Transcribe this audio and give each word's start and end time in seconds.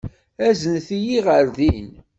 Aznet-iyi 0.47 1.17
ɣer 1.25 1.45
din. 1.57 1.91